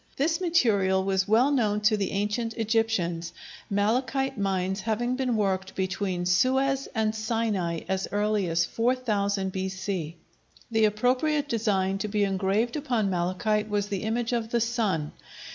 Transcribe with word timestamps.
This 0.17 0.41
material 0.41 1.03
was 1.03 1.27
well 1.27 1.51
known 1.51 1.79
to 1.81 1.95
the 1.95 2.09
ancient 2.09 2.55
Egyptians, 2.55 3.33
malachite 3.69 4.35
mines 4.35 4.81
having 4.81 5.15
been 5.15 5.35
worked 5.35 5.75
between 5.75 6.25
Suez 6.25 6.87
and 6.95 7.13
Sinai 7.13 7.81
as 7.87 8.07
early 8.11 8.47
as 8.49 8.65
4000 8.65 9.51
B.C. 9.51 10.15
The 10.71 10.85
appropriate 10.85 11.47
design 11.47 11.99
to 11.99 12.07
be 12.07 12.23
engraved 12.23 12.75
upon 12.75 13.11
malachite 13.11 13.69
was 13.69 13.89
the 13.89 14.01
image 14.01 14.33
of 14.33 14.49
the 14.49 14.59
sun. 14.61 15.11